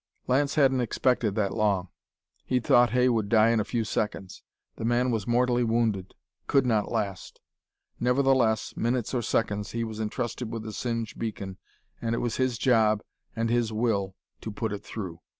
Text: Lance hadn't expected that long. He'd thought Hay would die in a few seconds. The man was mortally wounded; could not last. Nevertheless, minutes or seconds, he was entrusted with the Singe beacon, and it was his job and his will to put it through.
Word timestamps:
Lance 0.25 0.55
hadn't 0.55 0.81
expected 0.81 1.35
that 1.35 1.53
long. 1.53 1.89
He'd 2.43 2.63
thought 2.63 2.89
Hay 2.89 3.07
would 3.07 3.29
die 3.29 3.51
in 3.51 3.59
a 3.59 3.63
few 3.63 3.83
seconds. 3.83 4.41
The 4.77 4.83
man 4.83 5.11
was 5.11 5.27
mortally 5.27 5.63
wounded; 5.63 6.15
could 6.47 6.65
not 6.65 6.91
last. 6.91 7.39
Nevertheless, 7.99 8.75
minutes 8.75 9.13
or 9.13 9.21
seconds, 9.21 9.73
he 9.73 9.83
was 9.83 9.99
entrusted 9.99 10.49
with 10.51 10.63
the 10.63 10.73
Singe 10.73 11.15
beacon, 11.19 11.59
and 12.01 12.15
it 12.15 12.19
was 12.19 12.37
his 12.37 12.57
job 12.57 13.03
and 13.35 13.51
his 13.51 13.71
will 13.71 14.15
to 14.41 14.49
put 14.51 14.73
it 14.73 14.83
through. 14.83 15.19